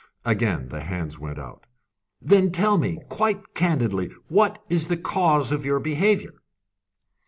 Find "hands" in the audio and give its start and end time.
0.81-1.19